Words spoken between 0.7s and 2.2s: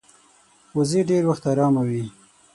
وزې ډېر وخت آرامه وي